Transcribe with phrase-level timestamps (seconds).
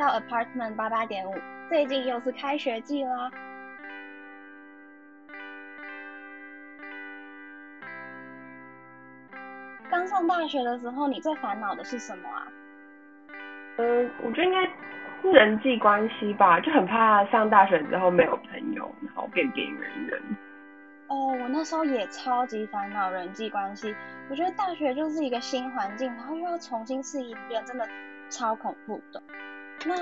[0.00, 1.34] 到 Apartment 八八点五，
[1.68, 3.30] 最近又是开学季啦。
[9.90, 12.46] 刚上大学的时候，你最烦恼的是什么啊？
[13.76, 14.64] 嗯，我觉得应该
[15.20, 20.22] 是人际关系吧，就很怕上大学之后没有朋友，然后变边缘人。
[21.08, 23.94] 哦，我那时候也超级烦恼人际关系。
[24.30, 27.86] 我觉得大学就是一个新环境，然后又要重新适应一遍，真的
[28.30, 29.22] 超恐怖的。
[29.86, 29.94] 那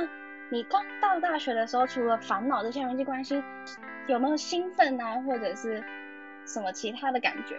[0.51, 3.43] 你刚到大学的时候，除了烦恼这些人际关系，
[4.07, 5.83] 有没有兴奋啊，或者是
[6.45, 7.57] 什么其他的感觉？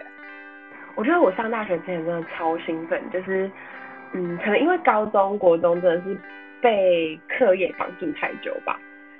[0.96, 3.50] 我觉得我上大学之前真的超兴奋，就是
[4.12, 6.18] 嗯，可能因为高中国中真的是
[6.60, 8.78] 被课业绑住太久吧，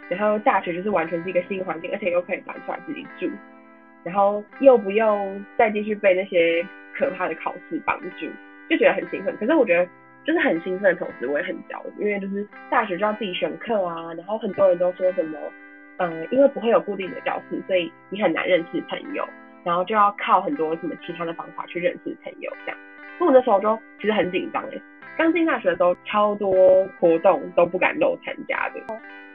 [0.09, 3.30] 然后大学就是完全是一个新环境，而且又可以搬出来自己住。
[4.02, 8.26] 然后又不用再继续被那些可怕的考试绑住，
[8.68, 9.37] 就觉得很兴奋。
[9.37, 9.87] 可是我觉得
[10.26, 15.38] 就是很兴奋的同时，我也很焦虑，因为就是大学就要自己选课啊，然后很多人都说什么，
[15.99, 19.27] 嗯，因为不会有固定的教室，所以你很难认识朋友，
[19.65, 22.79] 然后就要靠很多什么其他的方法去认识朋友这样。
[23.18, 24.80] 那我那时候就其实很紧张哎，
[25.16, 28.80] 刚进大学的时候超多活动都不敢漏参加的。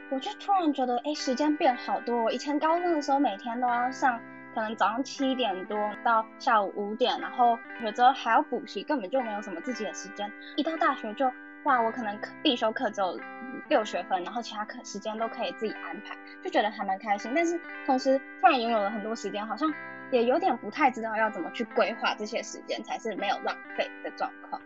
[0.08, 2.30] 我就突然觉得哎，时间变好多。
[2.30, 4.20] 以前高中的时候每天都要上。
[4.56, 10.32] 可能早上七点多到下午五点，然后有时候还要补习，根本就没有什么自己的时间。
[10.56, 11.30] 一到大学就
[11.64, 13.20] 哇，我可能必修课只有
[13.68, 17.30] 六学分，然后其他课时间都可以自己安排，就觉得还蛮开心。
[17.36, 19.70] 但是同时突然拥有了很多时间，好像
[20.10, 24.58] 也有点不太知道要怎么去规划这些时间才是没有浪费的状况。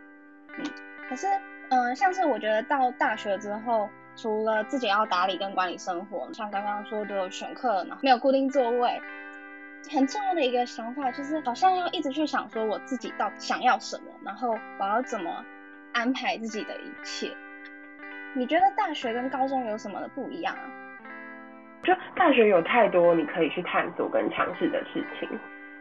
[0.56, 0.64] 嗯，
[1.08, 1.26] 可是
[1.70, 9.02] 嗯，像是我觉得到大学之后，除了自己要打理跟管理生活，像刚刚说的选课呢，没有固定座位。
[9.88, 15.44] 很重要的一个想法就是，好像要一直去想说我自己到底想要什么，然后我要怎么
[15.92, 17.30] 安排自己的一切。
[18.34, 20.62] 你觉得大学跟高中有什么的不一样啊？
[21.82, 25.28] 就大学有太多你可以去探索跟尝试的事情，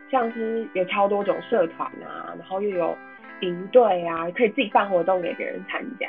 [0.09, 2.97] 像是有超多种社团啊，然后又有
[3.41, 6.07] 营队啊，可以自己办活动给别人参加。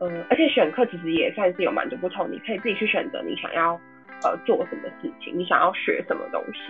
[0.00, 3.80] 嗯，而且选课其实也算是有蛮多不同，你可以自己去选择你想要
[4.24, 6.60] 呃做什么事情，你想要学什么东西。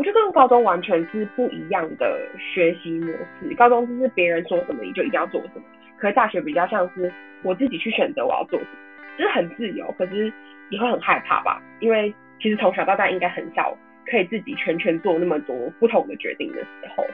[0.00, 3.54] 我觉得跟高中完全是不一样的学习模式。
[3.54, 5.62] 高中就是别人说什么你就一定要做什么，
[5.98, 7.12] 可是大学比较像是
[7.42, 10.32] 我自己去选择我要做什么，就是很自由，可是
[10.70, 11.60] 也会很害怕吧？
[11.80, 17.04] 因为其实从小到大应该很少可以自己全权做那么多不同的决定的时候。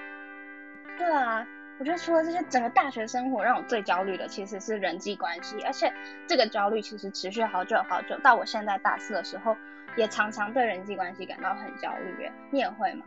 [0.96, 1.44] 对啊，
[1.80, 5.92] 我觉得除了这些，整个大学生活让我最焦虑的其实是人际关系，而且
[6.28, 9.56] 这个焦虑其实持续好久好久，到我现在大四的时候。
[9.96, 13.06] 也常常对人际关系感到很焦虑，你也会吗？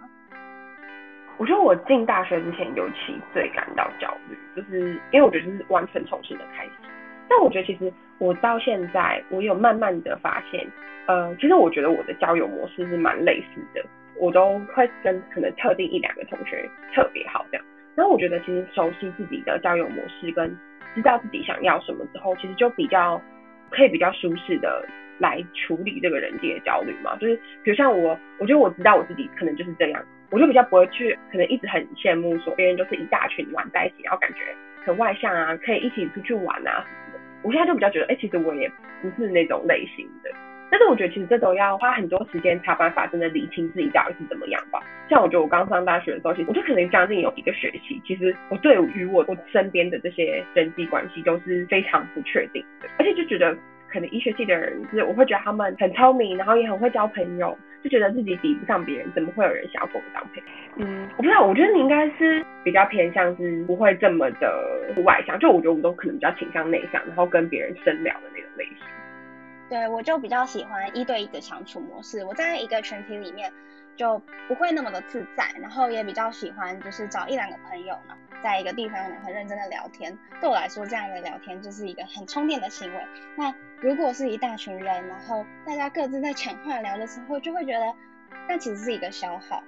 [1.38, 6.72] 我觉得我进大学之前尤其最感到焦虑，就是因为我觉得是完全重新的开始。
[7.30, 10.68] 但我觉得其实我到现在，我有慢慢的发现，
[11.08, 13.86] 呃，其实我觉得我的交友模式是蛮类似的，
[14.20, 17.66] 我都会跟可能特定一两个同学特别好这样。
[17.96, 20.58] 然后我觉得其实熟悉自己的交友模式跟
[20.96, 23.22] 知道自己想要什么之后，其实就比较
[23.70, 24.86] 可以比较舒适的。
[25.20, 34.40] 来处理这个人际的焦虑嘛，就是比如像我，我觉得我知道我自己可能就是这样，我就比较不会去，可能一直很羡慕说别人就是一大群玩在一起，然后感觉
[34.86, 37.20] 很外向啊，可以一起出去玩啊什么的。
[37.44, 38.72] 我现在就比较觉得，哎，其实我也
[39.02, 40.32] 不是那种类型的。
[40.72, 44.80] 但是我觉得其实这都要花很多时间才办法真的理清自己到底是怎么样吧。
[45.10, 53.58] 像我觉得我刚上大学的时候，其实我就可能将近有一个学期，其实我对于我我身边的这些人际关系都是非常不确定的，而且就觉得。
[53.92, 60.44] 可能医学系的人，就是我会觉得他们很聪明，然后也很会交朋友，就觉得自己比不上别人，怎么会有人想要跟我当朋友？
[60.78, 68.78] 嗯，我不知道，我觉得你应该是比较偏向是不会这么的外向，就我觉得我们都可能比较倾向内向，然后跟别人深聊的那种类型。
[69.70, 73.52] 对，我就比较喜欢一对一的相处模式，我在一个群体里面。
[73.96, 74.18] 就
[74.48, 80.18] 不会那么的自在，然后也比较喜欢就是找一两个朋友呢，在一个地方很认真的聊天。
[80.40, 82.98] 对我来说，这样的聊天就是一个很充电的行为。
[83.36, 87.96] 那如果是一大群人，然后大家各自在抢话聊的时候，就会觉得
[88.48, 89.64] 那其实是一个消耗。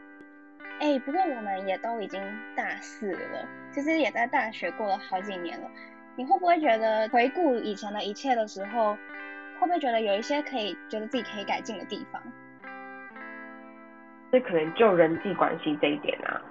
[0.82, 2.22] 哎，不过我们也都已经
[2.54, 5.72] 大四了，其实也在大学过了好几年了。
[6.18, 8.96] 你会不会觉得回顾以前的一切的时候，
[9.60, 12.22] 会不会觉得有一些可以觉得自己可以改进的地方？
[14.30, 16.42] 这可能就人际关系这一点啊，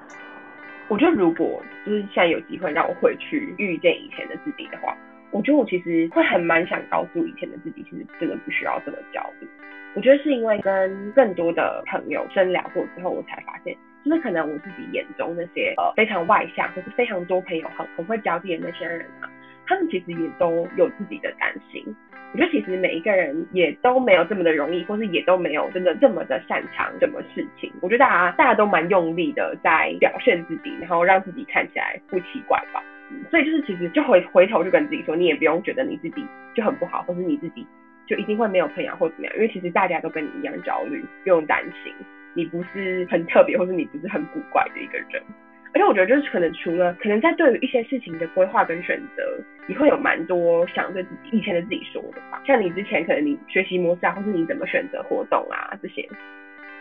[0.89, 4.97] 我觉得如果就是现在有机会让我回去遇见以前的自己的话，
[5.33, 9.49] 我觉得我其实会很蛮想告诉以前的自己，其实真的不需要这么焦虑。
[9.95, 19.29] 我觉得是因为跟更多的朋友深聊过之后，我才发现，就是可能我自己眼中那些呃非常外向，或是非常多朋友很很会交际的那些人啊，
[19.67, 21.85] 他们其实也都有自己的担心。
[22.33, 27.73] 我觉得其实每一个人也都没有这么的容易，或是也都没有真的这么的擅长什么事情。
[27.83, 32.81] 我觉得大家大家都蛮用力的在表现自己，然后让自己看起来不奇怪吧。
[33.31, 37.67] 所以就是其实就回回头就跟自己说，你也不用觉得你自己就很不好，或是你自己
[38.07, 41.93] 就一定会没有朋友或怎么样，因为其实大家都跟你一样焦虑，不用担心，
[42.35, 45.23] 你不是很特别，或是你不是很古怪的一个人。
[45.73, 49.23] 而且我觉得就是可能除了可能在对于一些事情的规划跟选择，
[49.69, 52.43] 你会有蛮多想对自己以前的自己说的吧。
[52.45, 56.05] 像你之前可能你学习模式啊，或是你怎么选择活动啊这些。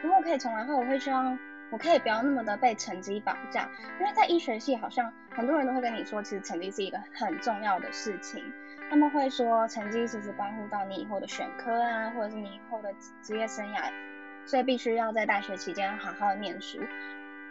[0.02, 1.38] 如果可以重来的话，我会希望
[1.71, 3.69] 我可以不要那么的被成绩绑架，
[4.00, 8.44] 因为在医学系好像很多人都会跟你说，其实成绩是一个很重要的事情。
[8.89, 13.92] 他们会说成绩其实关乎到你以后的选科啊，或者是你以后的职业生涯，
[14.45, 16.80] 所以必须要在大学期间好好念书。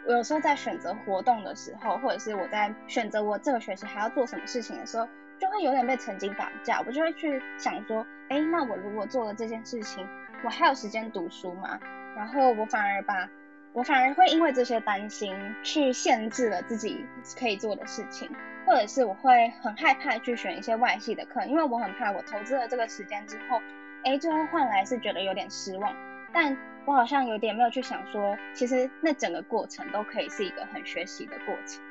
[0.05, 5.07] 我有时候在选择活动的时候，或者是我在选择我这个学期还要做什么事情的时候，
[5.39, 6.81] 就会有点被成绩绑架。
[6.85, 10.05] 我就会去想说，哎，那我如果做了这件事情，
[10.43, 11.79] 我还有时间读书吗？
[12.17, 13.29] 然后我反而把，
[13.73, 17.05] 我反而会因为这些担心去限制了自己
[17.37, 18.29] 可以做的事情，
[18.65, 23.61] 或者是我会很害怕去选一些外系的课，因为我很怕我投资了这个时间之后，
[24.03, 25.95] 哎，最后换来是觉得有点失望。
[26.33, 31.81] 但我好像有点没有去想说，其实那整个过程都可以是一个很学习的过程。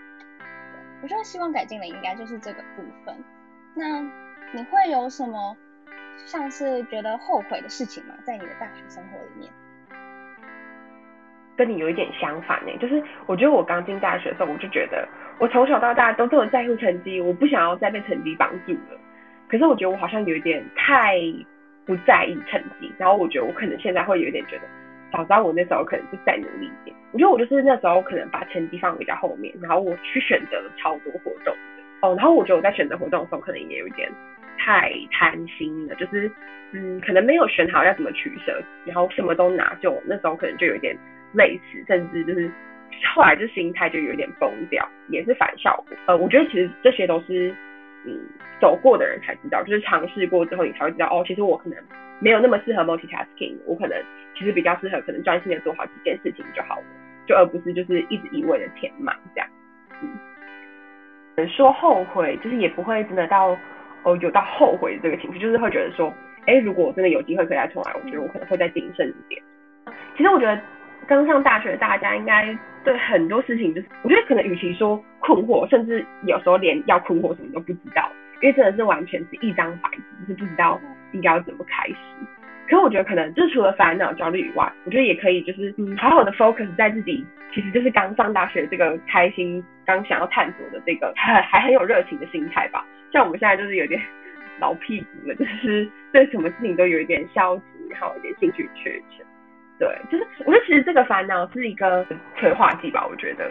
[1.01, 3.25] 我觉得希望改进的应该就是这个部分。
[3.75, 4.01] 那
[4.53, 5.57] 你会有什么
[6.27, 8.15] 像是觉得后悔的事情吗？
[8.25, 9.53] 在你的大学生活里面？
[11.59, 15.07] 跟你有一点相反呢，就是我觉得我刚进大学的时候，我就觉得
[15.39, 18.99] 我从小到大都这么在乎成绩，我不想要再被成绩绑住了。
[19.49, 21.19] 可是我觉得我好像有一点太
[21.85, 24.63] 不在意成绩，然后我觉得我可能现在会有一点觉得。
[25.11, 26.95] 早知道我那时候可能就再努力一点。
[27.13, 31.55] 我觉得我就是那时候可能把成绩放比较后面，然后我去选择了超多活动
[32.03, 32.15] 哦。
[32.15, 34.07] 然后我觉得我在选择活动的时候可能也有一点
[34.59, 36.31] 太贪心了，就是
[36.73, 40.95] 嗯，可能没有选好要怎么取舍，然后什么都拿，就那时候可能就有点
[41.33, 42.51] 累死，甚至就是
[43.15, 45.97] 后来就心态就有点崩掉，也是反效果。
[46.07, 47.55] 呃，我觉得其实这些都是
[48.05, 48.19] 嗯
[48.61, 51.79] 走过的人才知道，就是尝试过之后你才会知道哦，其实我可能
[52.21, 53.97] 没有那么适合 multitasking，我可能。
[54.37, 56.85] 其实比较适合，可能专心的做好几件事情就好了，
[57.27, 59.49] 就而不是就是一直一味的填满这样。
[60.01, 63.59] 嗯，说后悔，就是也不会真的到
[64.05, 66.15] 哦有到后悔的这个情绪，就是会觉得说，
[66.47, 69.43] 哎，如果我真的有机会可以再重来，我觉得我可能会再谨慎一点。
[70.17, 70.57] 其实我觉得
[71.09, 78.11] 刚上大学大家应该对很多事情，就是我觉得可能与其说困惑，甚至有时候连要困惑什么都不知道，
[78.43, 80.79] 因为真的是完全是一张白纸，就是不知道
[81.13, 81.95] 应该要怎么开始。
[82.69, 92.85] 可是我觉得可能就是除了烦恼、焦虑以外，我觉得也可以就是嗯，好好的 focus 在自己，其实就是刚上大学这个开心、刚想要探索的这个还还很有热情的心态吧。
[93.11, 93.99] 像我们现在就是有点
[94.61, 99.25] 老屁股了，就是对什么事情都有一点消极，然后有点兴趣缺缺。
[99.79, 102.05] 对，就是我觉得其实这个烦恼是一个
[102.37, 103.07] 催化剂吧。
[103.07, 103.49] 我觉得，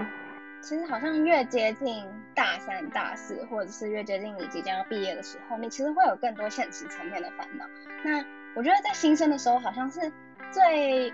[0.61, 7.65] 其实好像越接近大三、大四，或者是越接近你即将要毕业的时候，你其实会有更多现实层面的烦恼。
[8.03, 8.23] 那
[8.55, 10.11] 我觉得在新生的时候，好像是
[10.51, 11.13] 最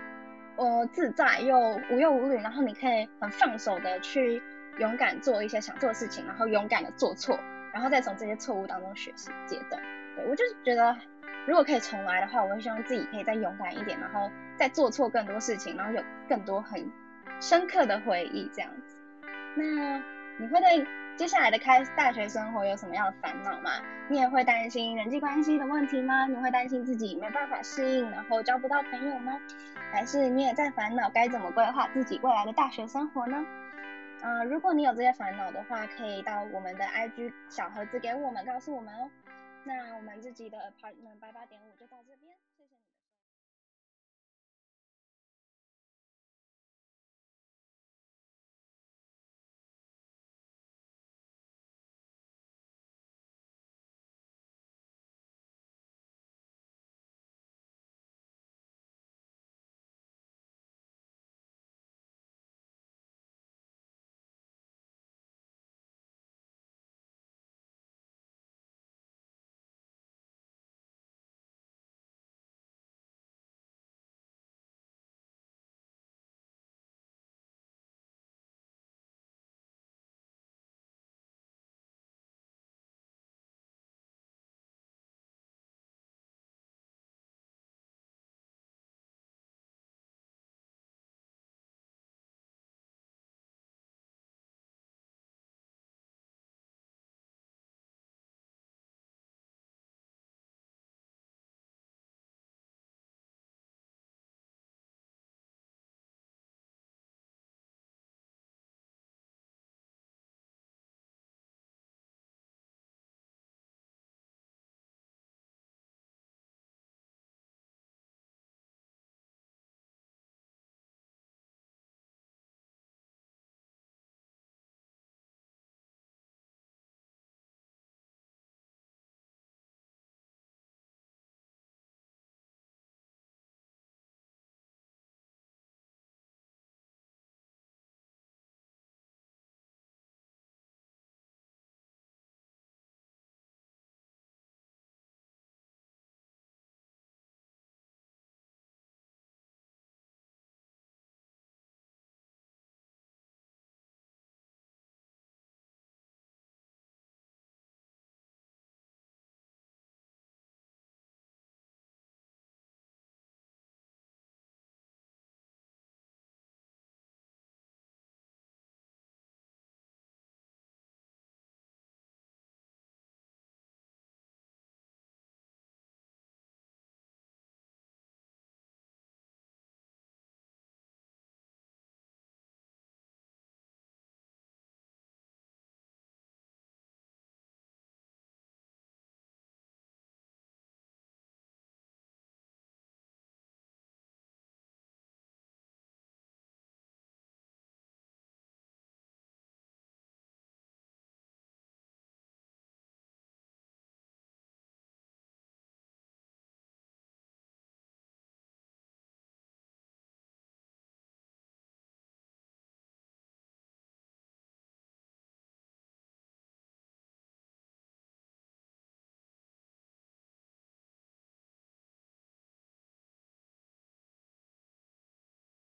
[0.56, 4.42] 呃自在又无忧无虑，然后你可以很放手的去
[4.78, 7.38] 勇敢做一些想做的事情，然后勇敢的做错，
[7.72, 9.80] 然后再从这些错误当中学习阶段。
[10.16, 10.96] 对我就是觉得，
[11.46, 16.90] 如果可以重来的话，我会希望自己可以再勇敢一点，然后在做错更多事情，然后有更多很
[17.40, 18.96] 深刻的回忆这样子。
[19.56, 19.98] 那
[20.38, 20.86] 你会对？
[21.16, 23.70] 接下来的开大学生活有什么样的烦恼吗？
[24.10, 26.26] 你也会担心人际关系的问题吗？
[26.26, 29.40] 你会担心自己没办法适应，然后交不到朋友吗？
[29.92, 33.46] 还是你也在烦恼该怎么规划自己未来的大学生活呢？
[34.22, 39.08] 嗯，如果你有这些烦恼的话，可以到我们的 IG 小盒子给我们告诉我们哦。
[39.62, 42.34] 那我们自己的 Apartment 八八点五就到这边。